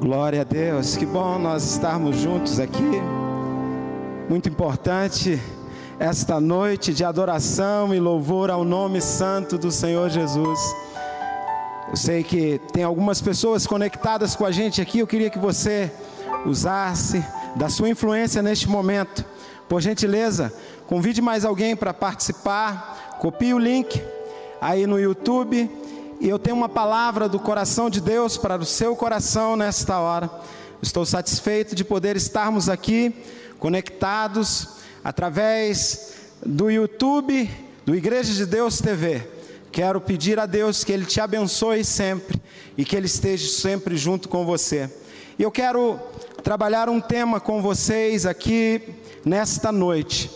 [0.00, 3.02] Glória a Deus, que bom nós estarmos juntos aqui.
[4.30, 5.38] Muito importante
[5.98, 10.58] esta noite de adoração e louvor ao nome santo do Senhor Jesus.
[11.90, 15.92] Eu sei que tem algumas pessoas conectadas com a gente aqui, eu queria que você
[16.46, 17.22] usasse
[17.54, 19.22] da sua influência neste momento.
[19.68, 20.50] Por gentileza,
[20.86, 24.02] convide mais alguém para participar, copie o link
[24.62, 25.70] aí no YouTube
[26.20, 30.30] e eu tenho uma palavra do coração de Deus para o seu coração nesta hora.
[30.82, 33.14] Estou satisfeito de poder estarmos aqui
[33.58, 34.68] conectados
[35.02, 36.12] através
[36.44, 37.50] do YouTube,
[37.86, 39.26] do Igreja de Deus TV.
[39.72, 42.40] Quero pedir a Deus que Ele te abençoe sempre
[42.76, 44.90] e que Ele esteja sempre junto com você.
[45.38, 45.98] E eu quero
[46.44, 48.82] trabalhar um tema com vocês aqui
[49.24, 50.30] nesta noite,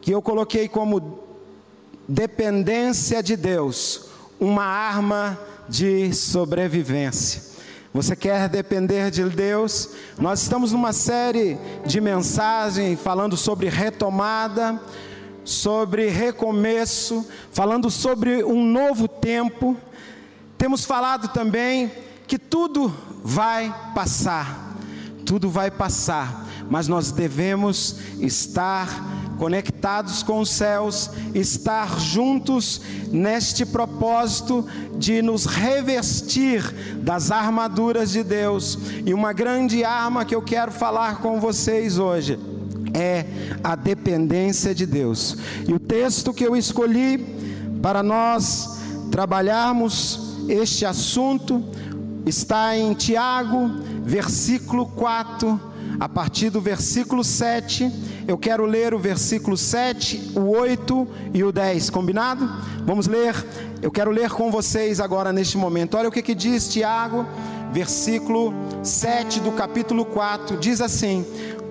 [0.00, 1.18] que eu coloquei como
[2.06, 4.05] dependência de Deus
[4.38, 7.42] uma arma de sobrevivência.
[7.92, 9.88] Você quer depender de Deus?
[10.18, 14.78] Nós estamos numa série de mensagens falando sobre retomada,
[15.44, 19.76] sobre recomeço, falando sobre um novo tempo.
[20.58, 21.90] Temos falado também
[22.26, 24.76] que tudo vai passar,
[25.24, 32.80] tudo vai passar, mas nós devemos estar conectados com os céus, estar juntos
[33.12, 34.66] neste propósito
[34.98, 36.62] de nos revestir
[37.02, 38.78] das armaduras de Deus.
[39.04, 42.38] E uma grande arma que eu quero falar com vocês hoje
[42.94, 43.26] é
[43.62, 45.36] a dependência de Deus.
[45.68, 47.18] E o texto que eu escolhi
[47.82, 51.62] para nós trabalharmos este assunto
[52.24, 53.70] está em Tiago,
[54.04, 55.60] versículo 4,
[55.98, 57.92] a partir do versículo 7
[58.26, 62.48] eu quero ler o versículo 7, o 8 e o 10, combinado?
[62.84, 63.34] Vamos ler.
[63.80, 65.96] Eu quero ler com vocês agora neste momento.
[65.96, 67.24] Olha o que, que diz Tiago,
[67.72, 68.52] versículo
[68.82, 71.24] 7 do capítulo 4: diz assim: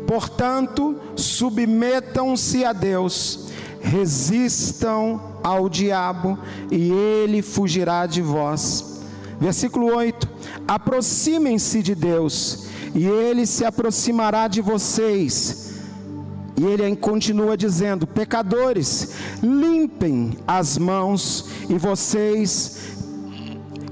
[0.07, 3.49] Portanto, submetam-se a Deus,
[3.81, 6.39] resistam ao diabo,
[6.71, 9.01] e ele fugirá de vós.
[9.41, 10.25] Versículo 8:
[10.65, 15.64] Aproximem-se de Deus, e ele se aproximará de vocês
[16.57, 19.11] e ele continua dizendo: Pecadores,
[19.41, 22.95] limpem as mãos, e vocês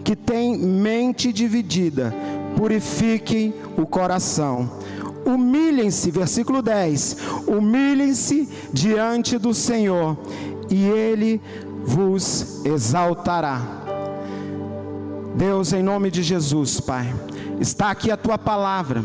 [0.04, 2.14] que têm mente dividida,
[2.56, 4.70] purifiquem o coração.
[5.26, 10.18] Humilhem-se, versículo 10: humilhem-se diante do Senhor,
[10.70, 11.42] e Ele
[11.86, 13.62] vos exaltará.
[15.36, 17.12] Deus, em nome de Jesus, Pai,
[17.60, 19.04] está aqui a tua palavra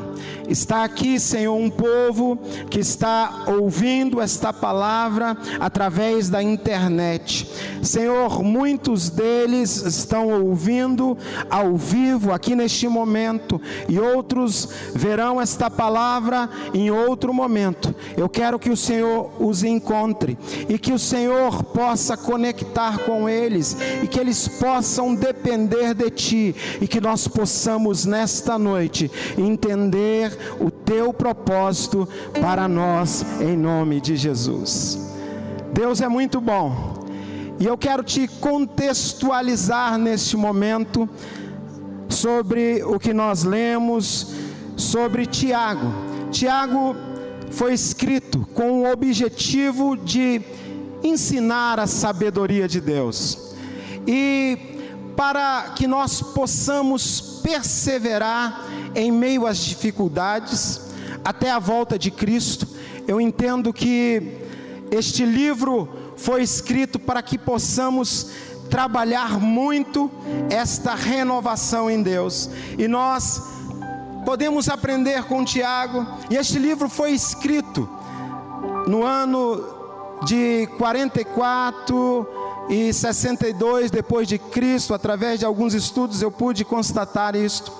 [0.49, 2.39] Está aqui, Senhor, um povo
[2.71, 7.47] que está ouvindo esta palavra através da internet.
[7.83, 11.19] Senhor, muitos deles estão ouvindo
[11.51, 13.61] ao vivo aqui neste momento
[13.91, 17.95] e outros verão esta palavra em outro momento.
[18.17, 23.77] Eu quero que o Senhor os encontre e que o Senhor possa conectar com eles
[24.03, 28.07] e que eles possam depender de Ti e que nós possamos
[28.39, 32.09] nesta noite entender o teu propósito
[32.41, 34.97] para nós, em nome de Jesus.
[35.73, 37.05] Deus é muito bom,
[37.59, 41.09] e eu quero te contextualizar neste momento
[42.09, 44.35] sobre o que nós lemos
[44.77, 45.93] sobre Tiago.
[46.31, 46.95] Tiago
[47.51, 50.41] foi escrito com o objetivo de
[51.03, 53.57] ensinar a sabedoria de Deus.
[54.07, 54.57] E
[55.17, 60.81] para que nós possamos perseverar em meio às dificuldades,
[61.25, 62.67] até a volta de Cristo.
[63.07, 64.39] Eu entendo que
[64.91, 68.31] este livro foi escrito para que possamos
[68.69, 70.11] trabalhar muito
[70.51, 72.51] esta renovação em Deus.
[72.77, 73.43] E nós
[74.25, 77.89] podemos aprender com Tiago, e este livro foi escrito
[78.87, 79.65] no ano
[80.25, 82.27] de 44
[82.69, 87.73] e 62 depois de Cristo, através de alguns estudos eu pude constatar isto.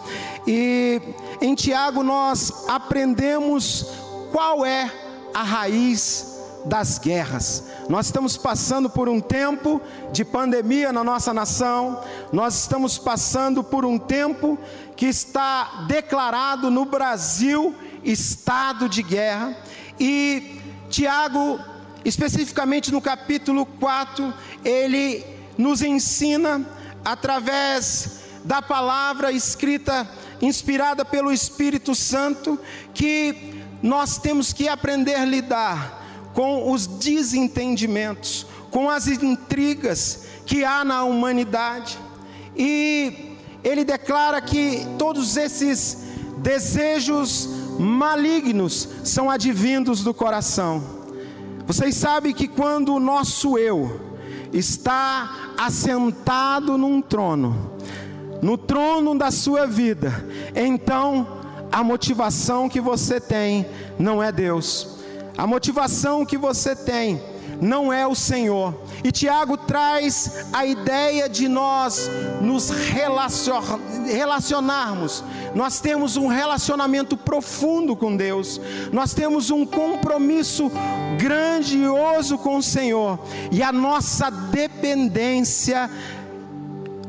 [0.47, 1.01] E
[1.41, 3.87] em Tiago nós aprendemos
[4.33, 4.91] qual é
[5.35, 7.65] a raiz das guerras.
[7.89, 9.81] Nós estamos passando por um tempo
[10.13, 12.03] de pandemia na nossa nação,
[12.33, 14.59] nós estamos passando por um tempo
[14.97, 17.75] que está declarado no Brasil
[18.05, 19.57] estado de guerra,
[19.99, 21.59] e Tiago,
[22.09, 24.33] especificamente no capítulo 4,
[24.65, 25.25] ele
[25.59, 26.67] nos ensina
[27.05, 30.09] através da palavra escrita,
[30.41, 32.59] inspirada pelo Espírito Santo,
[32.95, 40.85] que nós temos que aprender a lidar com os desentendimentos, com as intrigas que há
[40.85, 41.99] na humanidade.
[42.57, 45.99] E ele declara que todos esses
[46.39, 50.98] desejos malignos são advindos do coração.
[51.69, 54.01] Vocês sabem que quando o nosso eu
[54.55, 57.73] está assentado num trono,
[58.41, 60.25] no trono da sua vida,
[60.57, 61.27] então
[61.71, 63.67] a motivação que você tem
[63.99, 64.97] não é Deus,
[65.37, 67.21] a motivação que você tem
[67.61, 68.73] não é o Senhor.
[69.03, 72.09] E Tiago traz a ideia de nós
[72.41, 75.25] nos relacionarmos.
[75.55, 78.61] Nós temos um relacionamento profundo com Deus.
[78.93, 80.71] Nós temos um compromisso
[81.19, 83.19] grandioso com o Senhor.
[83.51, 85.91] E a nossa dependência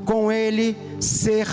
[0.05, 1.47] com Ele ser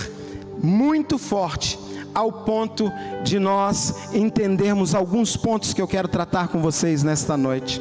[0.62, 1.78] muito forte
[2.14, 2.90] ao ponto
[3.22, 7.78] de nós entendermos alguns pontos que eu quero tratar com vocês nesta noite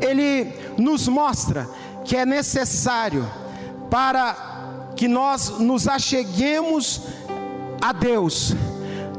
[0.00, 1.68] ele nos mostra
[2.04, 3.28] que é necessário
[3.90, 4.36] para
[4.96, 7.02] que nós nos acheguemos
[7.80, 8.54] a Deus,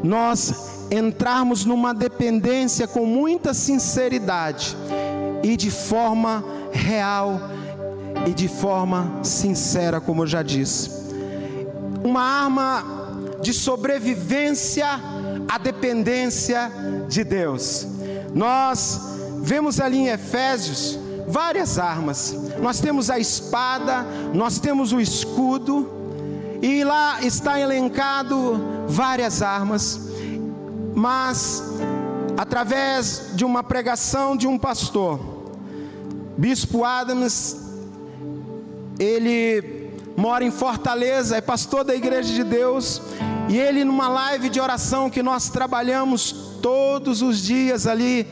[0.04, 4.76] nós entrarmos numa dependência com muita sinceridade
[5.42, 7.40] e de forma real
[8.28, 10.92] e de forma sincera, como eu já disse.
[12.04, 12.84] Uma arma
[13.42, 14.88] de sobrevivência
[15.48, 16.72] à dependência
[17.08, 17.88] de Deus.
[18.34, 19.00] Nós
[19.42, 22.36] Vemos ali em Efésios várias armas.
[22.62, 25.90] Nós temos a espada, nós temos o escudo,
[26.62, 30.10] e lá está elencado várias armas.
[30.94, 31.64] Mas
[32.38, 35.20] através de uma pregação de um pastor,
[36.38, 37.58] Bispo Adams,
[39.00, 43.02] ele mora em Fortaleza, é pastor da Igreja de Deus,
[43.50, 48.28] e ele numa live de oração que nós trabalhamos todos os dias ali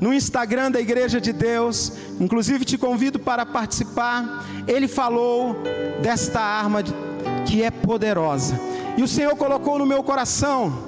[0.00, 4.44] no Instagram da Igreja de Deus, inclusive te convido para participar.
[4.66, 5.56] Ele falou
[6.02, 6.82] desta arma
[7.46, 8.58] que é poderosa,
[8.96, 10.86] e o Senhor colocou no meu coração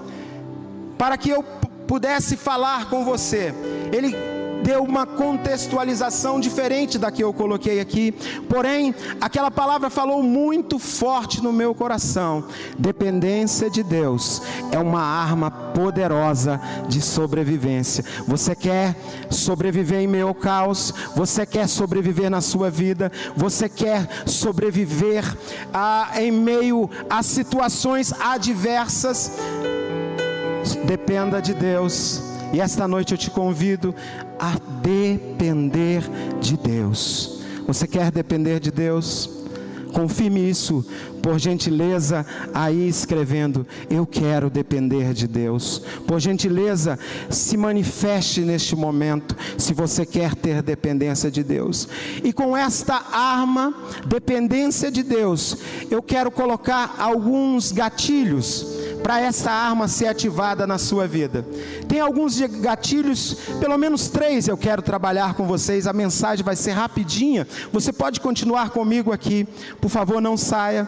[0.96, 1.42] para que eu
[1.86, 3.54] pudesse falar com você.
[3.92, 4.14] Ele
[4.62, 8.12] deu uma contextualização diferente da que eu coloquei aqui,
[8.48, 12.44] porém, aquela palavra falou muito forte no meu coração.
[12.78, 18.04] Dependência de Deus é uma arma poderosa de sobrevivência.
[18.26, 18.96] Você quer
[19.30, 25.24] sobreviver em meio ao caos, você quer sobreviver na sua vida, você quer sobreviver
[25.72, 29.32] a, em meio a situações adversas.
[30.84, 33.94] Dependa de Deus e esta noite eu te convido
[34.38, 36.02] a depender
[36.40, 37.40] de Deus.
[37.66, 39.30] Você quer depender de Deus?
[39.92, 40.84] Confirme isso,
[41.22, 42.24] por gentileza,
[42.54, 45.82] aí escrevendo: Eu quero depender de Deus.
[46.06, 46.98] Por gentileza,
[47.30, 51.88] se manifeste neste momento, se você quer ter dependência de Deus.
[52.22, 53.74] E com esta arma,
[54.06, 55.56] dependência de Deus,
[55.90, 58.77] eu quero colocar alguns gatilhos
[59.08, 61.42] para essa arma ser ativada na sua vida.
[61.88, 65.86] Tem alguns gatilhos, pelo menos três eu quero trabalhar com vocês.
[65.86, 67.48] A mensagem vai ser rapidinha.
[67.72, 69.48] Você pode continuar comigo aqui,
[69.80, 70.86] por favor, não saia.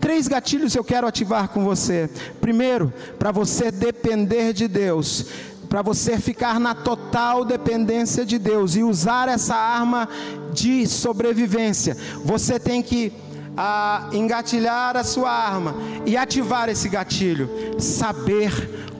[0.00, 2.08] Três gatilhos eu quero ativar com você.
[2.40, 5.26] Primeiro, para você depender de Deus
[5.68, 10.06] para você ficar na total dependência de Deus e usar essa arma
[10.52, 13.10] de sobrevivência, você tem que
[13.56, 15.74] a engatilhar a sua arma
[16.06, 18.52] e ativar esse gatilho, saber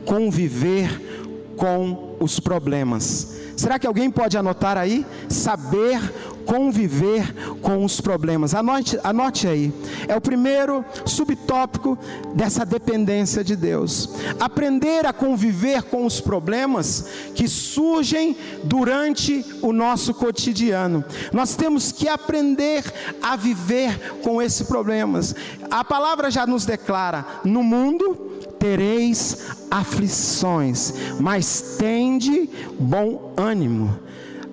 [0.05, 3.41] conviver com os problemas.
[3.57, 5.07] Será que alguém pode anotar aí?
[5.29, 6.01] Saber
[6.47, 8.55] conviver com os problemas.
[8.55, 9.73] Anote, anote aí.
[10.09, 11.99] É o primeiro subtópico
[12.35, 14.11] dessa dependência de Deus.
[14.41, 21.05] Aprender a conviver com os problemas que surgem durante o nosso cotidiano.
[21.33, 22.85] Nós temos que aprender
[23.23, 25.35] a viver com esses problemas.
[25.71, 33.99] A palavra já nos declara: no mundo tereis aflições, mas tende bom ânimo.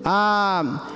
[0.04, 0.88] Ah,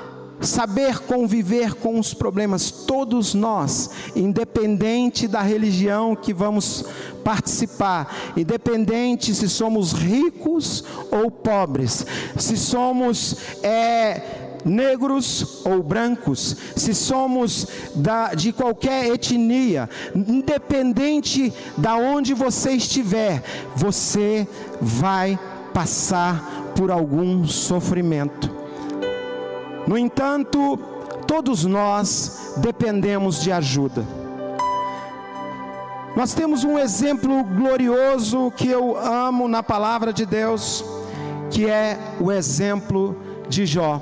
[0.44, 6.84] saber conviver com os problemas, todos nós, independente da religião que vamos
[7.24, 17.66] participar, independente se somos ricos ou pobres, se somos é, negros ou brancos, se somos
[17.94, 23.42] da, de qualquer etnia, independente da onde você estiver,
[23.76, 24.46] você
[24.80, 25.38] vai
[25.72, 28.63] passar por algum sofrimento.
[29.86, 30.78] No entanto,
[31.26, 34.06] todos nós dependemos de ajuda.
[36.16, 40.84] Nós temos um exemplo glorioso que eu amo na palavra de Deus,
[41.50, 43.16] que é o exemplo
[43.48, 44.00] de Jó.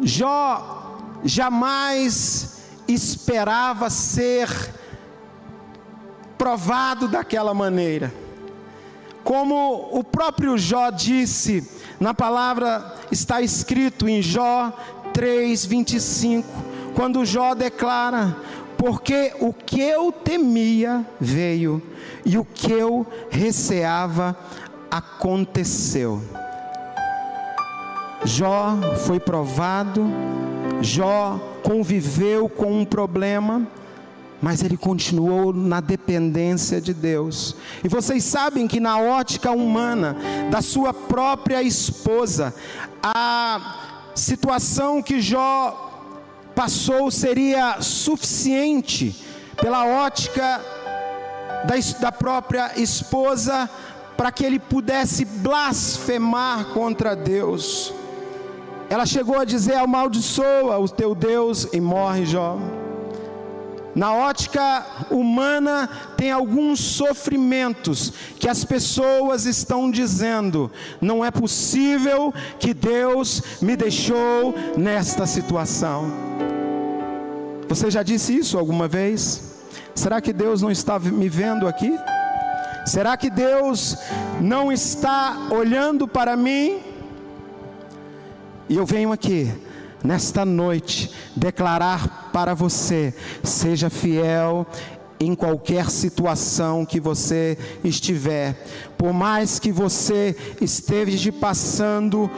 [0.00, 4.48] Jó jamais esperava ser
[6.38, 8.21] provado daquela maneira.
[9.24, 11.66] Como o próprio Jó disse,
[12.00, 14.72] na palavra está escrito em Jó
[15.12, 16.44] 3:25,
[16.94, 18.36] quando Jó declara:
[18.76, 21.80] "Porque o que eu temia veio,
[22.24, 24.36] e o que eu receava
[24.90, 26.20] aconteceu."
[28.24, 30.06] Jó foi provado,
[30.80, 33.66] Jó conviveu com um problema,
[34.42, 37.54] mas ele continuou na dependência de Deus.
[37.84, 40.16] E vocês sabem que, na ótica humana
[40.50, 42.52] da sua própria esposa,
[43.00, 45.90] a situação que Jó
[46.56, 49.16] passou seria suficiente,
[49.60, 50.60] pela ótica
[51.64, 53.70] da, da própria esposa,
[54.16, 57.94] para que ele pudesse blasfemar contra Deus.
[58.90, 62.58] Ela chegou a dizer: amaldiçoa o teu Deus e morre, Jó.
[63.94, 70.70] Na ótica humana, tem alguns sofrimentos que as pessoas estão dizendo:
[71.00, 76.10] não é possível que Deus me deixou nesta situação.
[77.68, 79.52] Você já disse isso alguma vez?
[79.94, 81.98] Será que Deus não está me vendo aqui?
[82.86, 83.96] Será que Deus
[84.40, 86.80] não está olhando para mim?
[88.68, 89.52] E eu venho aqui,
[90.02, 94.66] nesta noite, declarar para você: seja fiel
[95.20, 98.54] em qualquer situação que você estiver,
[98.98, 102.28] por mais que você esteja passando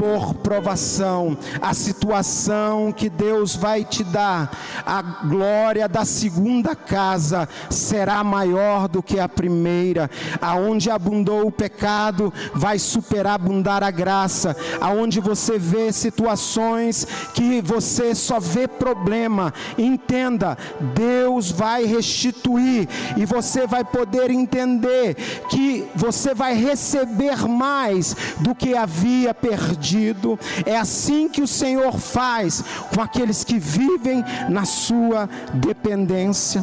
[0.00, 4.50] por provação, a situação que Deus vai te dar,
[4.86, 10.10] a glória da segunda casa será maior do que a primeira.
[10.40, 14.56] Aonde abundou o pecado, vai superabundar a graça.
[14.80, 20.56] Aonde você vê situações que você só vê problema, entenda,
[20.94, 22.88] Deus vai restituir
[23.18, 25.14] e você vai poder entender
[25.50, 30.38] que você vai receber mais do que havia perdido perdido.
[30.64, 32.62] É assim que o Senhor faz
[32.94, 36.62] com aqueles que vivem na sua dependência.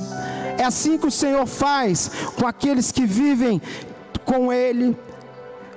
[0.58, 3.62] É assim que o Senhor faz com aqueles que vivem
[4.26, 4.98] com Ele.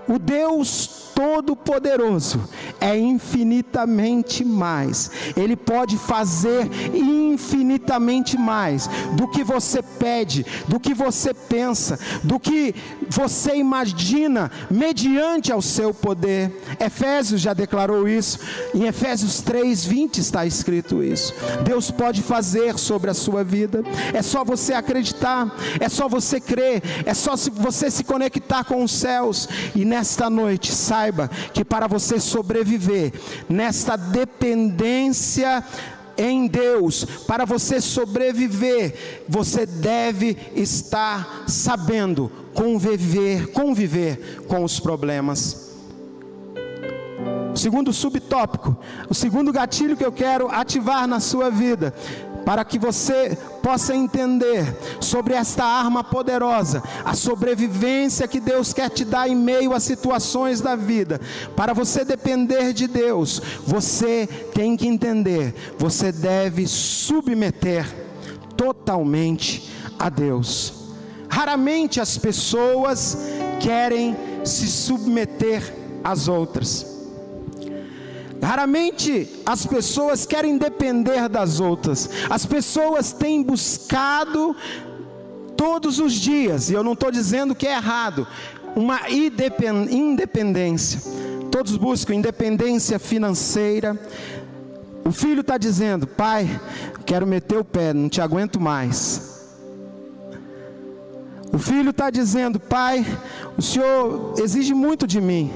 [0.09, 2.41] O Deus Todo-Poderoso
[2.81, 5.11] é infinitamente mais.
[5.37, 12.75] Ele pode fazer infinitamente mais do que você pede, do que você pensa, do que
[13.07, 16.59] você imagina, mediante ao seu poder.
[16.81, 18.39] Efésios já declarou isso.
[18.75, 21.35] Em Efésios 3:20 está escrito isso.
[21.63, 23.85] Deus pode fazer sobre a sua vida.
[24.15, 28.91] É só você acreditar, é só você crer, é só você se conectar com os
[28.91, 33.13] céus e nesta noite saiba saiba que para você sobreviver
[33.49, 35.65] nesta dependência
[36.17, 45.71] em Deus, para você sobreviver, você deve estar sabendo conviver, conviver com os problemas.
[47.53, 48.77] O segundo subtópico,
[49.09, 51.95] o segundo gatilho que eu quero ativar na sua vida
[52.45, 59.05] para que você possa entender sobre esta arma poderosa, a sobrevivência que Deus quer te
[59.05, 61.21] dar em meio a situações da vida.
[61.55, 67.87] Para você depender de Deus, você tem que entender, você deve submeter
[68.57, 70.75] totalmente a Deus.
[71.29, 73.17] Raramente as pessoas
[73.61, 76.90] querem se submeter às outras.
[78.43, 82.09] Raramente as pessoas querem depender das outras.
[82.29, 84.57] As pessoas têm buscado
[85.57, 88.27] todos os dias, e eu não estou dizendo que é errado,
[88.75, 91.01] uma independência.
[91.51, 93.99] Todos buscam independência financeira.
[95.05, 96.49] O filho está dizendo: Pai,
[97.05, 99.31] quero meter o pé, não te aguento mais.
[101.53, 103.05] O filho está dizendo: Pai,
[103.59, 105.53] o Senhor exige muito de mim.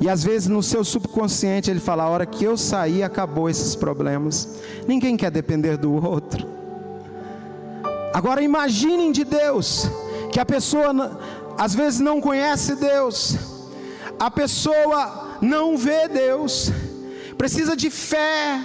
[0.00, 3.74] E às vezes no seu subconsciente ele fala: a hora que eu sair, acabou esses
[3.74, 4.58] problemas.
[4.86, 6.46] Ninguém quer depender do outro.
[8.12, 9.90] Agora imaginem de Deus,
[10.32, 11.20] que a pessoa
[11.58, 13.36] às vezes não conhece Deus,
[14.18, 16.72] a pessoa não vê Deus,
[17.36, 18.60] precisa de fé,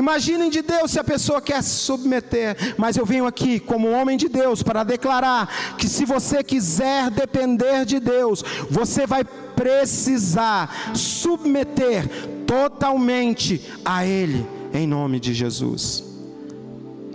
[0.00, 4.16] Imaginem de Deus se a pessoa quer se submeter, mas eu venho aqui como homem
[4.16, 9.24] de Deus para declarar que se você quiser depender de Deus, você vai
[9.60, 12.08] precisar submeter
[12.46, 16.02] totalmente a Ele, em nome de Jesus.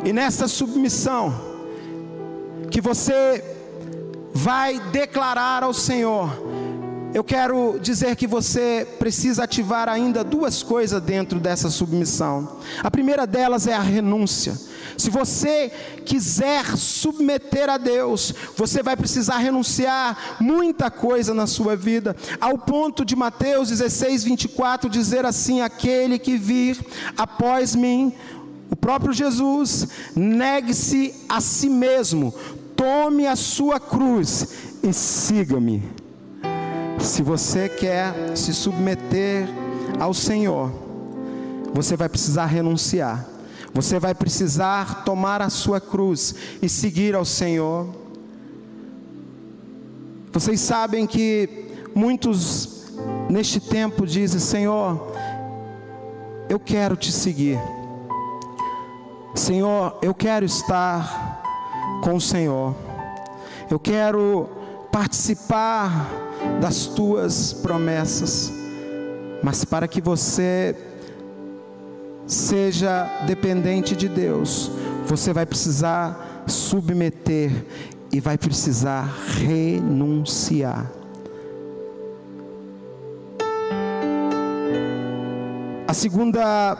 [0.03, 1.33] E nessa submissão,
[2.69, 3.43] que você
[4.31, 6.29] vai declarar ao Senhor,
[7.15, 12.57] eu quero dizer que você precisa ativar ainda duas coisas dentro dessa submissão.
[12.83, 14.53] A primeira delas é a renúncia.
[14.97, 15.71] Se você
[16.05, 23.03] quiser submeter a Deus, você vai precisar renunciar muita coisa na sua vida, ao ponto
[23.03, 26.79] de Mateus 16, 24 dizer assim: Aquele que vir
[27.17, 28.13] após mim,
[28.69, 32.33] o próprio Jesus, negue-se a si mesmo,
[32.75, 34.47] tome a sua cruz
[34.83, 35.83] e siga-me.
[36.99, 39.47] Se você quer se submeter
[39.99, 40.71] ao Senhor,
[41.73, 43.34] você vai precisar renunciar.
[43.75, 47.93] Você vai precisar tomar a sua cruz e seguir ao Senhor.
[50.31, 52.93] Vocês sabem que muitos
[53.29, 55.11] neste tempo dizem: Senhor,
[56.47, 57.59] eu quero te seguir.
[59.35, 61.43] Senhor, eu quero estar
[62.01, 62.73] com o Senhor.
[63.69, 64.47] Eu quero
[64.89, 66.09] participar
[66.61, 68.53] das tuas promessas.
[69.43, 70.94] Mas para que você
[72.27, 74.71] seja dependente de Deus,
[75.05, 77.51] você vai precisar submeter
[78.11, 79.03] e vai precisar
[79.39, 80.91] renunciar.
[85.87, 86.75] A segunda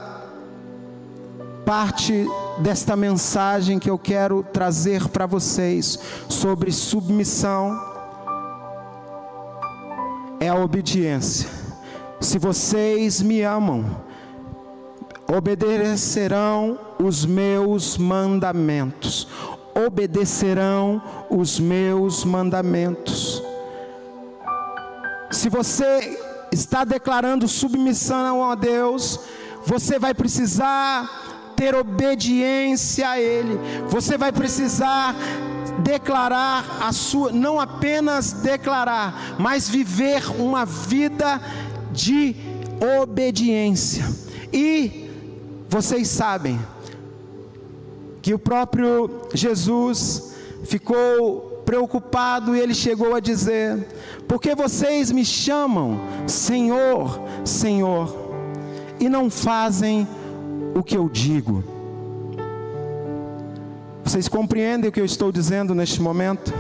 [1.66, 2.28] parte
[2.60, 6.00] desta mensagem que eu quero trazer para vocês
[6.30, 7.80] sobre submissão
[10.40, 11.50] é a obediência.
[12.20, 14.05] Se vocês me amam,
[15.28, 19.28] obedecerão os meus mandamentos.
[19.74, 23.44] Obedecerão os meus mandamentos.
[25.32, 26.18] Se você
[26.52, 29.20] está declarando submissão a Deus,
[29.66, 33.60] você vai precisar ter obediência a Ele.
[33.88, 35.16] Você vai precisar
[35.84, 41.42] declarar a sua, não apenas declarar, mas viver uma vida
[41.92, 42.36] de
[43.02, 44.06] obediência.
[44.54, 45.05] E
[45.76, 46.58] vocês sabem
[48.22, 53.86] que o próprio Jesus ficou preocupado e ele chegou a dizer:
[54.26, 58.16] Porque vocês me chamam Senhor, Senhor,
[59.02, 60.08] e não fazem
[60.74, 61.62] o que eu digo.
[64.02, 66.54] Vocês compreendem o que eu estou dizendo neste momento?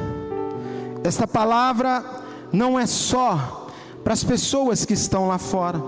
[1.05, 2.03] Esta palavra
[2.51, 3.69] não é só
[4.03, 5.81] para as pessoas que estão lá fora.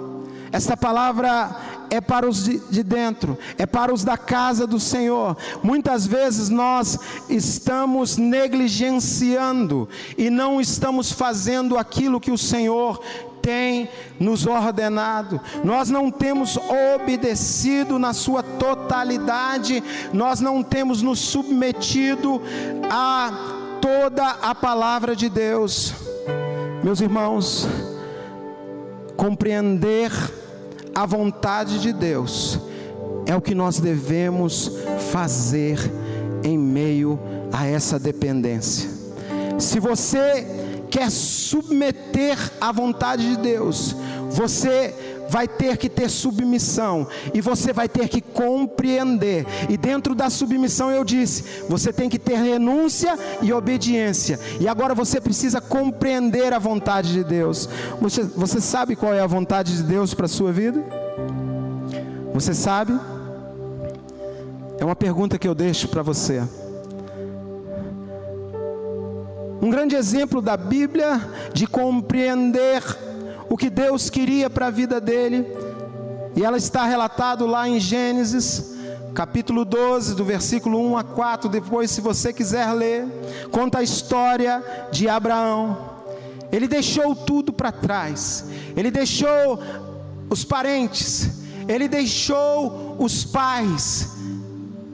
[0.49, 5.37] Esta palavra é para os de, de, dentro, é para os da casa do Senhor.
[5.63, 13.01] Muitas vezes nós estamos negligenciando e não estamos fazendo aquilo que o Senhor
[13.41, 13.87] tem
[14.19, 16.59] nos ordenado, nós não temos
[16.95, 22.41] obedecido na sua totalidade, nós não temos nos submetido
[22.91, 23.31] a
[23.81, 25.93] toda a palavra de Deus.
[26.83, 27.65] Meus irmãos,
[29.15, 30.11] compreender
[30.97, 32.59] a vontade de Deus
[33.27, 34.71] é o que nós devemos
[35.11, 35.77] fazer
[36.43, 37.19] em meio
[37.53, 38.89] a essa dependência.
[39.59, 40.47] Se você
[40.89, 43.95] quer submeter à vontade de Deus,
[44.31, 49.45] você vai ter que ter submissão e você vai ter que compreender.
[49.69, 54.39] E dentro da submissão eu disse, você tem que ter renúncia e obediência.
[54.59, 57.67] E agora você precisa compreender a vontade de Deus.
[58.01, 60.83] Você, você sabe qual é a vontade de Deus para a sua vida?
[62.33, 62.93] Você sabe?
[64.79, 66.43] É uma pergunta que eu deixo para você.
[69.59, 71.19] Um grande exemplo da Bíblia
[71.51, 72.83] de compreender
[73.49, 75.45] o que Deus queria para a vida dele.
[76.35, 78.75] E ela está relatado lá em Gênesis,
[79.13, 81.49] capítulo 12, do versículo 1 a 4.
[81.49, 83.05] Depois, se você quiser ler,
[83.51, 85.97] conta a história de Abraão.
[86.51, 88.45] Ele deixou tudo para trás.
[88.75, 89.59] Ele deixou
[90.29, 91.29] os parentes,
[91.67, 94.16] ele deixou os pais,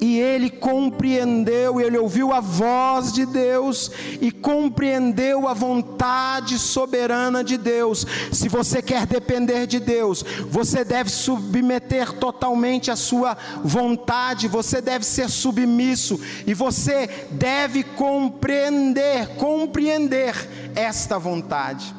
[0.04, 3.90] e ele compreendeu, ele ouviu a voz de Deus
[4.20, 8.06] e compreendeu a vontade soberana de Deus.
[8.30, 15.06] Se você quer depender de Deus, você deve submeter totalmente a sua vontade, você deve
[15.06, 20.36] ser submisso e você deve compreender, compreender
[20.76, 21.96] esta vontade.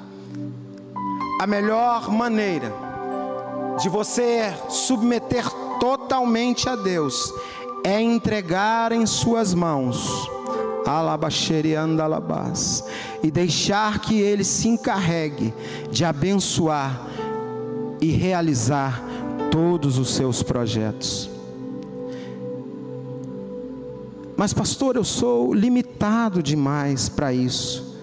[1.41, 2.71] A melhor maneira
[3.81, 5.49] de você submeter
[5.81, 7.33] totalmente a Deus
[7.85, 10.29] é entregar em suas mãos
[10.87, 12.83] alabaxeriandalabás
[13.23, 15.53] e deixar que ele se encarregue
[15.91, 17.07] de abençoar
[18.01, 19.03] e realizar
[19.51, 21.31] todos os seus projetos.
[24.37, 27.95] Mas pastor, eu sou limitado demais para isso.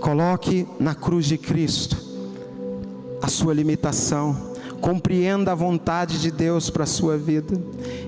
[0.00, 1.96] Coloque na cruz de Cristo
[3.22, 4.47] a sua limitação
[4.80, 7.60] Compreenda a vontade de Deus para a sua vida.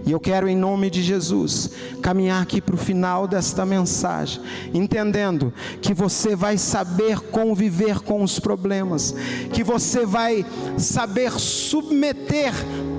[0.07, 4.41] E eu quero, em nome de Jesus, caminhar aqui para o final desta mensagem,
[4.73, 5.53] entendendo
[5.83, 9.15] que você vai saber conviver com os problemas,
[9.53, 10.47] que você vai
[10.79, 12.53] saber submeter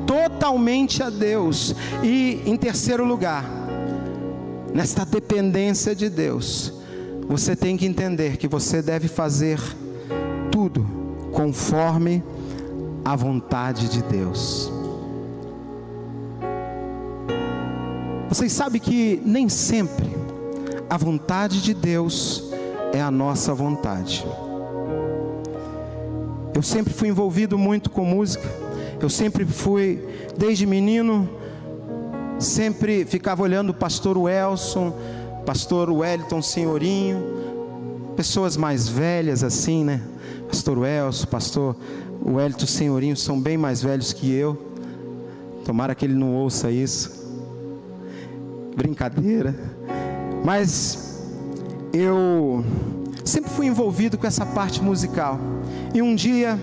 [0.05, 1.73] totalmente a Deus.
[2.03, 3.45] E, em terceiro lugar,
[4.73, 6.73] nesta dependência de Deus,
[7.27, 9.59] você tem que entender que você deve fazer
[10.51, 10.85] tudo
[11.31, 12.21] conforme
[13.11, 14.71] a vontade de Deus.
[18.29, 20.09] Vocês sabem que nem sempre
[20.89, 22.53] a vontade de Deus
[22.93, 24.25] é a nossa vontade.
[26.55, 28.47] Eu sempre fui envolvido muito com música.
[29.01, 30.01] Eu sempre fui,
[30.37, 31.29] desde menino,
[32.39, 34.97] sempre ficava olhando o pastor Welson,
[35.45, 37.21] pastor Wellington Senhorinho,
[38.15, 40.01] pessoas mais velhas assim, né?
[40.51, 41.75] Pastor Welson, pastor
[42.25, 44.61] Wellington Senhorinho são bem mais velhos que eu.
[45.63, 47.25] Tomara que ele não ouça isso.
[48.75, 49.55] Brincadeira.
[50.43, 51.23] Mas
[51.93, 52.65] eu
[53.23, 55.39] sempre fui envolvido com essa parte musical.
[55.93, 56.59] E um dia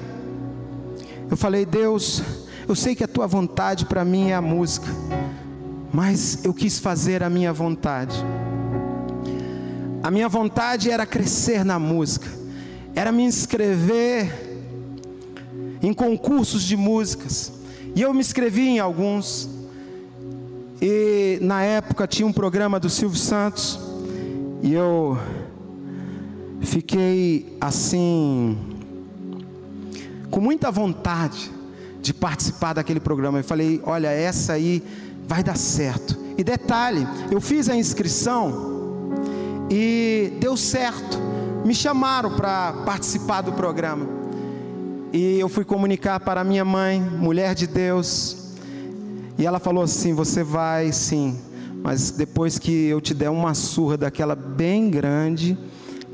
[1.31, 2.23] eu falei: Deus,
[2.69, 4.89] eu sei que a tua vontade para mim é a música,
[5.91, 8.23] mas eu quis fazer a minha vontade.
[10.03, 12.38] A minha vontade era crescer na música,
[12.99, 14.29] era me inscrever
[15.81, 17.53] em concursos de músicas.
[17.95, 19.49] E eu me inscrevi em alguns.
[20.83, 23.79] E na época tinha um programa do Silvio Santos.
[24.65, 25.17] E eu
[26.61, 28.59] fiquei assim,
[30.29, 31.53] com muita vontade
[32.03, 33.39] de participar daquele programa.
[33.39, 34.83] Eu falei: olha, essa aí
[35.25, 36.19] vai dar certo.
[36.37, 39.15] E detalhe, eu fiz a inscrição
[39.71, 41.28] e deu certo.
[41.65, 44.07] Me chamaram para participar do programa.
[45.13, 48.55] E eu fui comunicar para minha mãe, mulher de Deus.
[49.39, 51.39] E ela falou assim: Você vai sim,
[51.83, 55.59] mas depois que eu te der uma surra daquela bem grande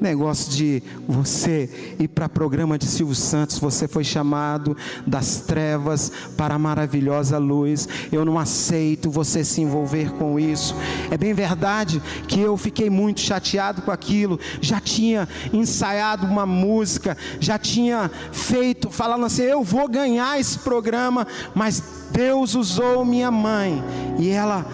[0.01, 4.77] Negócio de você ir para programa de Silvio Santos, você foi chamado
[5.07, 7.89] das trevas para a maravilhosa luz.
[8.13, 10.75] Eu não aceito você se envolver com isso.
[11.11, 14.39] É bem verdade que eu fiquei muito chateado com aquilo.
[14.61, 21.27] Já tinha ensaiado uma música, já tinha feito, falando assim: eu vou ganhar esse programa,
[21.55, 23.83] mas Deus usou minha mãe
[24.19, 24.67] e ela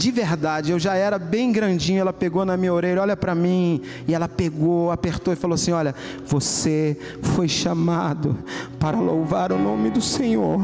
[0.00, 3.82] de verdade, eu já era bem grandinho, ela pegou na minha orelha, olha para mim,
[4.08, 5.94] e ela pegou, apertou e falou assim: Olha,
[6.26, 6.96] você
[7.34, 8.38] foi chamado
[8.78, 10.58] para louvar o nome do Senhor,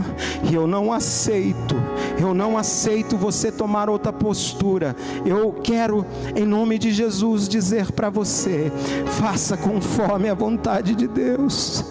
[0.50, 1.76] e eu não aceito,
[2.18, 4.96] eu não aceito você tomar outra postura.
[5.24, 8.72] Eu quero, em nome de Jesus, dizer para você:
[9.18, 11.84] faça conforme a vontade de Deus.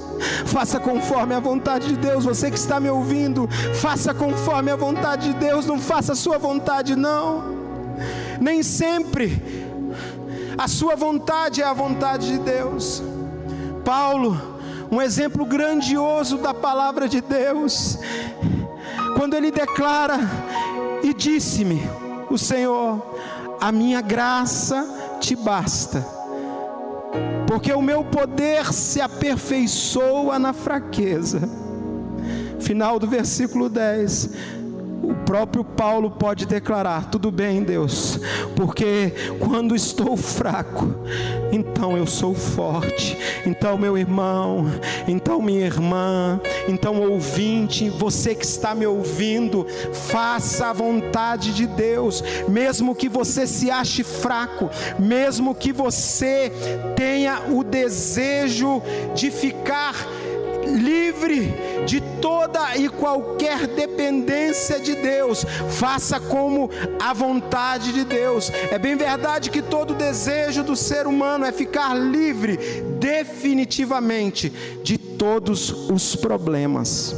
[0.45, 2.25] Faça conforme a vontade de Deus.
[2.25, 5.65] Você que está me ouvindo, faça conforme a vontade de Deus.
[5.65, 7.55] Não faça a sua vontade, não.
[8.39, 9.41] Nem sempre
[10.57, 13.03] a sua vontade é a vontade de Deus.
[13.83, 14.41] Paulo,
[14.89, 17.99] um exemplo grandioso da palavra de Deus,
[19.15, 20.19] quando ele declara:
[21.01, 21.81] E disse-me
[22.29, 23.01] o Senhor,
[23.59, 26.15] a minha graça te basta
[27.47, 31.47] porque o meu poder se aperfeiçoa na fraqueza.
[32.59, 34.29] Final do versículo 10
[35.01, 38.19] o próprio Paulo pode declarar: tudo bem, Deus,
[38.55, 40.95] porque quando estou fraco,
[41.51, 43.17] então eu sou forte.
[43.45, 44.65] Então, meu irmão,
[45.07, 52.23] então, minha irmã, então, ouvinte, você que está me ouvindo, faça a vontade de Deus,
[52.47, 56.51] mesmo que você se ache fraco, mesmo que você
[56.95, 58.81] tenha o desejo
[59.13, 59.95] de ficar
[60.65, 61.53] livre
[61.85, 68.51] de toda e qualquer dependência de Deus, faça como a vontade de Deus.
[68.71, 72.57] É bem verdade que todo desejo do ser humano é ficar livre
[72.99, 74.51] definitivamente
[74.83, 77.15] de todos os problemas.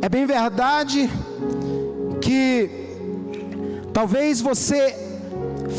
[0.00, 1.10] É bem verdade
[2.20, 2.70] que
[3.92, 4.94] talvez você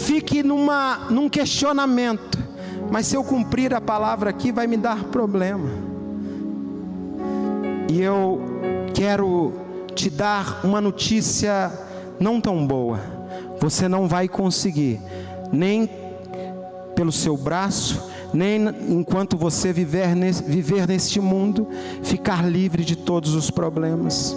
[0.05, 2.48] fique numa, num questionamento
[2.91, 5.69] mas se eu cumprir a palavra aqui, vai me dar problema.
[7.89, 8.41] E eu
[8.93, 9.53] quero
[9.95, 11.71] te dar uma notícia
[12.19, 12.99] não tão boa.
[13.59, 14.99] Você não vai conseguir,
[15.51, 15.89] nem
[16.95, 21.67] pelo seu braço, nem enquanto você viver viver neste mundo,
[22.03, 24.35] ficar livre de todos os problemas.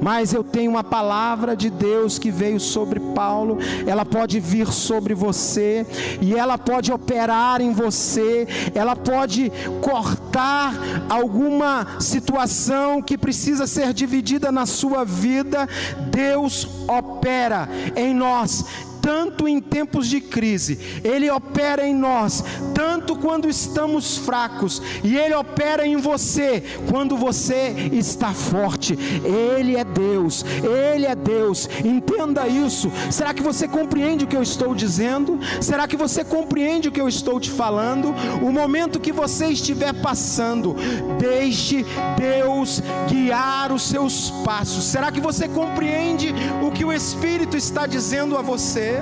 [0.00, 5.14] Mas eu tenho uma palavra de Deus que veio sobre Paulo, ela pode vir sobre
[5.14, 5.86] você,
[6.20, 10.74] e ela pode operar em você, ela pode cortar
[11.08, 15.68] alguma situação que precisa ser dividida na sua vida.
[16.10, 18.64] Deus opera em nós
[19.10, 25.34] tanto em tempos de crise, Ele opera em nós, tanto quando estamos fracos, e Ele
[25.34, 28.96] opera em você quando você está forte.
[29.24, 32.88] Ele é Deus, Ele é Deus, entenda isso.
[33.10, 35.40] Será que você compreende o que eu estou dizendo?
[35.60, 38.14] Será que você compreende o que eu estou te falando?
[38.40, 40.76] O momento que você estiver passando,
[41.18, 41.84] deixe
[42.16, 44.84] Deus guiar os seus passos.
[44.84, 48.99] Será que você compreende o que o Espírito está dizendo a você?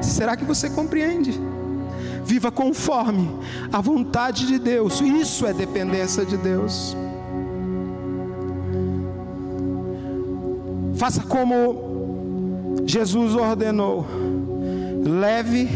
[0.00, 1.38] Será que você compreende?
[2.24, 3.28] Viva conforme
[3.72, 6.96] a vontade de Deus, isso é dependência de Deus.
[10.94, 14.06] Faça como Jesus ordenou,
[15.04, 15.68] leve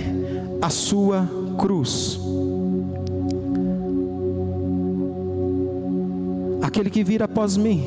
[0.62, 2.20] a sua cruz.
[6.62, 7.82] Aquele que vir após mim,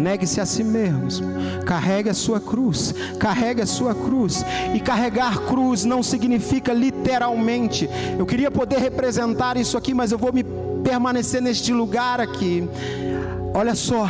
[0.00, 1.26] negue-se a si mesmo,
[1.64, 4.44] carregue a sua cruz, carregue a sua cruz.
[4.74, 7.88] E carregar cruz não significa literalmente.
[8.18, 10.44] Eu queria poder representar isso aqui, mas eu vou me
[10.82, 12.68] permanecer neste lugar aqui.
[13.54, 14.06] Olha só,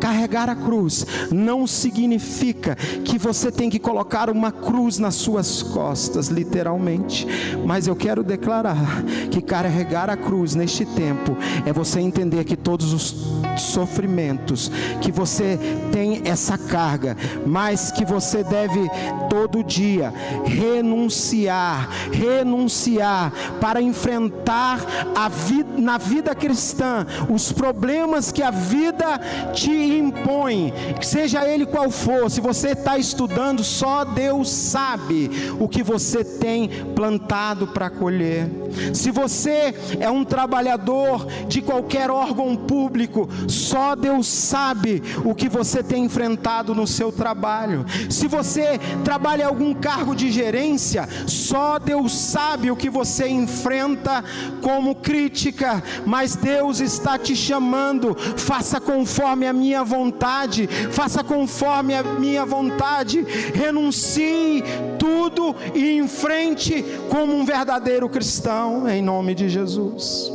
[0.00, 6.28] carregar a cruz não significa que você tem que colocar uma cruz nas suas costas,
[6.28, 7.26] literalmente.
[7.66, 12.92] Mas eu quero declarar que carregar a cruz neste tempo é você entender que todos
[12.92, 13.14] os
[13.60, 14.70] sofrimentos,
[15.00, 15.58] que você
[15.92, 18.90] tem essa carga, mas que você deve
[19.28, 20.12] todo dia
[20.44, 24.80] renunciar, renunciar para enfrentar
[25.14, 29.20] a vida, na vida cristã os problemas que a vida
[29.52, 32.30] te impõe, seja ele qual for.
[32.30, 38.48] Se você está estudando, só Deus sabe o que você tem plantado para colher.
[38.92, 45.82] Se você é um trabalhador de qualquer órgão público, só Deus sabe o que você
[45.82, 47.84] tem enfrentado no seu trabalho.
[48.08, 54.24] Se você trabalha em algum cargo de gerência, só Deus sabe o que você enfrenta
[54.62, 62.02] como crítica, mas Deus está te chamando, faça conforme a minha vontade, faça conforme a
[62.02, 64.62] minha vontade, renuncie
[64.98, 70.30] tudo e enfrente como um verdadeiro cristão, em nome de Jesus.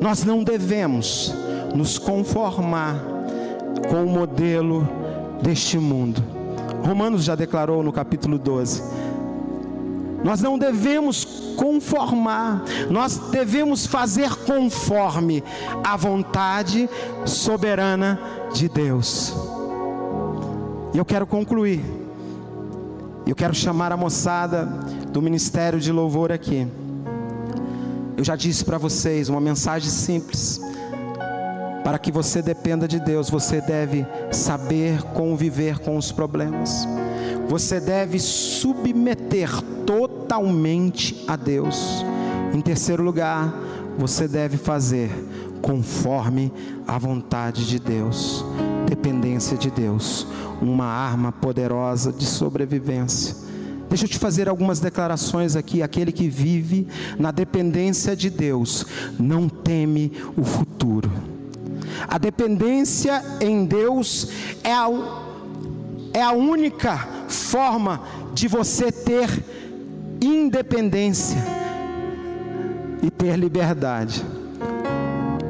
[0.00, 1.34] Nós não devemos
[1.76, 2.96] nos conformar
[3.88, 4.88] com o modelo
[5.42, 6.22] deste mundo.
[6.84, 8.82] Romanos já declarou no capítulo 12.
[10.24, 11.24] Nós não devemos
[11.56, 15.42] conformar, nós devemos fazer conforme
[15.84, 16.88] a vontade
[17.24, 18.18] soberana
[18.52, 19.34] de Deus.
[20.94, 21.80] E eu quero concluir.
[23.26, 24.64] Eu quero chamar a moçada
[25.12, 26.66] do ministério de louvor aqui.
[28.16, 30.60] Eu já disse para vocês uma mensagem simples.
[31.86, 36.84] Para que você dependa de Deus, você deve saber conviver com os problemas.
[37.48, 39.48] Você deve submeter
[39.86, 42.04] totalmente a Deus.
[42.52, 43.54] Em terceiro lugar,
[43.96, 45.12] você deve fazer
[45.62, 46.52] conforme
[46.88, 48.44] a vontade de Deus,
[48.88, 50.26] dependência de Deus,
[50.60, 53.36] uma arma poderosa de sobrevivência.
[53.88, 55.84] Deixa eu te fazer algumas declarações aqui.
[55.84, 58.84] Aquele que vive na dependência de Deus
[59.20, 61.35] não teme o futuro.
[62.08, 64.28] A dependência em Deus
[64.62, 64.88] é a,
[66.12, 66.96] é a única
[67.28, 68.00] forma
[68.34, 69.28] de você ter
[70.20, 71.38] independência
[73.02, 74.24] e ter liberdade.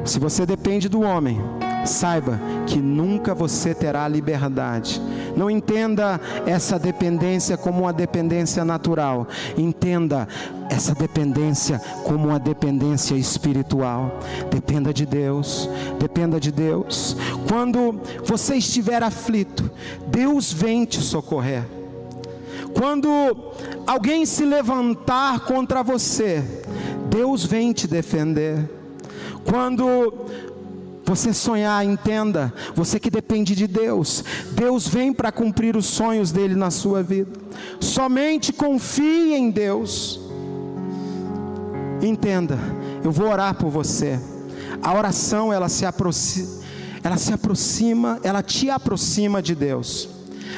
[0.05, 1.39] Se você depende do homem,
[1.85, 5.01] saiba que nunca você terá liberdade.
[5.35, 9.27] Não entenda essa dependência como uma dependência natural.
[9.57, 10.27] Entenda
[10.69, 14.19] essa dependência como uma dependência espiritual.
[14.51, 17.15] Dependa de Deus, dependa de Deus.
[17.47, 19.71] Quando você estiver aflito,
[20.07, 21.63] Deus vem te socorrer.
[22.73, 23.09] Quando
[23.87, 26.43] alguém se levantar contra você,
[27.09, 28.69] Deus vem te defender.
[29.49, 30.13] Quando
[31.07, 36.53] você sonhar, entenda, você que depende de Deus, Deus vem para cumprir os sonhos dele
[36.53, 37.31] na sua vida.
[37.79, 40.19] Somente confie em Deus.
[42.01, 42.59] Entenda,
[43.01, 44.19] eu vou orar por você.
[44.83, 46.61] A oração ela se aproxima,
[47.01, 50.09] ela se aproxima, ela te aproxima de Deus.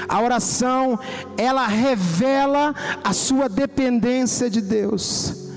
[0.08, 0.98] A oração
[1.38, 5.48] ela revela a sua dependência de Deus.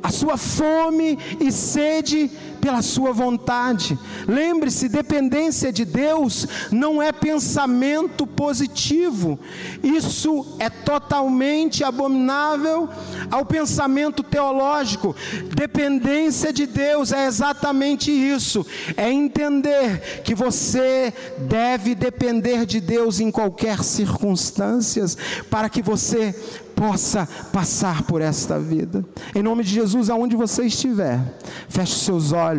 [0.00, 2.30] a sua fome e sede
[2.68, 3.98] pela sua vontade.
[4.26, 9.40] Lembre-se, dependência de Deus não é pensamento positivo.
[9.82, 12.86] Isso é totalmente abominável
[13.30, 15.16] ao pensamento teológico.
[15.56, 18.66] Dependência de Deus é exatamente isso.
[18.98, 25.16] É entender que você deve depender de Deus em qualquer circunstâncias
[25.48, 26.34] para que você
[26.78, 29.04] possa passar por esta vida.
[29.34, 31.20] Em nome de Jesus, aonde você estiver,
[31.68, 32.57] feche seus olhos,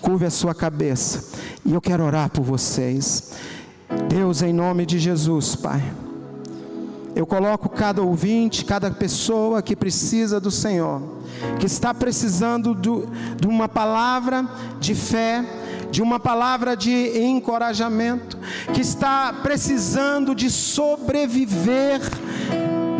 [0.00, 3.32] curve a sua cabeça, e eu quero orar por vocês.
[4.08, 5.82] Deus, em nome de Jesus, Pai.
[7.14, 11.02] Eu coloco cada ouvinte, cada pessoa que precisa do Senhor,
[11.58, 13.08] que está precisando do,
[13.38, 15.44] de uma palavra de fé,
[15.90, 18.38] de uma palavra de encorajamento,
[18.72, 22.00] que está precisando de sobreviver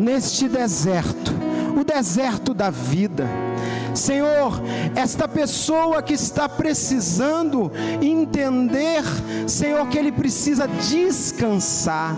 [0.01, 1.33] neste deserto,
[1.79, 3.29] o deserto da vida.
[3.95, 4.61] Senhor,
[4.95, 9.03] esta pessoa que está precisando entender,
[9.47, 12.17] Senhor, que ele precisa descansar,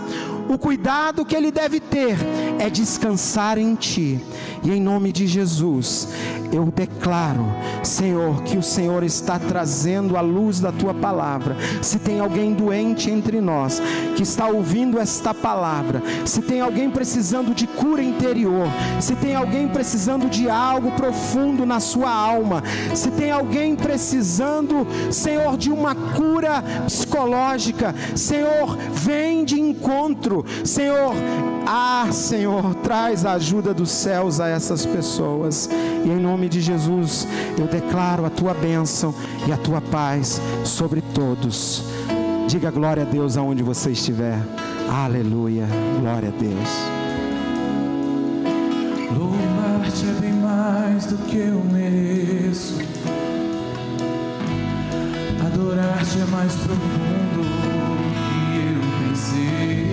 [0.49, 2.17] o cuidado que ele deve ter
[2.59, 4.19] é descansar em Ti.
[4.63, 6.07] E em nome de Jesus,
[6.51, 7.45] eu declaro,
[7.83, 11.55] Senhor, que o Senhor está trazendo a luz da Tua palavra.
[11.81, 13.81] Se tem alguém doente entre nós,
[14.15, 18.67] que está ouvindo esta palavra, se tem alguém precisando de cura interior,
[18.99, 22.63] se tem alguém precisando de algo profundo na sua alma,
[22.93, 30.03] se tem alguém precisando, Senhor, de uma cura psicológica, Senhor, vem de encontro
[30.63, 31.13] Senhor,
[31.65, 32.42] ah, Senhor,
[32.83, 35.69] traz a ajuda dos céus a essas pessoas.
[36.05, 37.27] E em nome de Jesus,
[37.57, 39.13] eu declaro a tua bênção
[39.47, 41.83] e a tua paz sobre todos.
[42.47, 44.37] Diga glória a Deus aonde você estiver.
[44.89, 45.65] Aleluia.
[46.01, 47.03] Glória a Deus.
[49.17, 52.77] Louvar-te é bem mais do que eu mereço.
[55.45, 57.41] Adorar-te é mais profundo
[58.29, 59.92] que eu pensei.